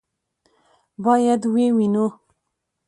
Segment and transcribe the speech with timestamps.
[1.05, 2.07] باید ویې وینو.